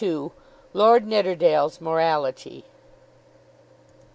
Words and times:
LORD 0.73 1.05
NIDDERDALE'S 1.05 1.79
MORALITY. 1.79 2.65